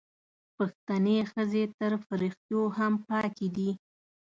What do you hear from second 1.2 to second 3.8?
ښځې تر فریښتو هم پاکې دي